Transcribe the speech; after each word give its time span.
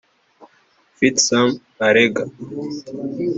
Fitsum 0.97 1.49
Arega 1.87 2.23